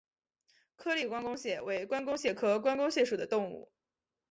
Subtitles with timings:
[0.77, 3.71] 颗粒关公蟹为关公蟹科关公蟹属的动物。